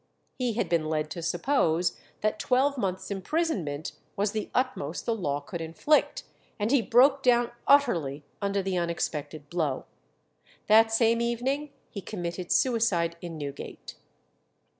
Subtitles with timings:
[0.39, 5.39] He had been led to suppose that twelve months' imprisonment was the utmost the law
[5.41, 6.23] could inflict,
[6.57, 9.85] and he broke down utterly under the unexpected blow.
[10.65, 13.93] That same evening he committed suicide in Newgate.